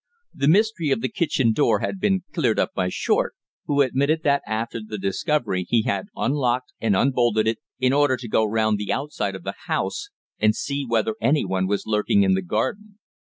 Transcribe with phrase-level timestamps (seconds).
[0.33, 3.35] The mystery of the kitchen door had been cleared up by Short,
[3.67, 8.27] who admitted that after the discovery he had unlocked and unbolted it, in order to
[8.27, 10.09] go round the outside of the house
[10.39, 12.97] and see whether anyone was lurking in the garden.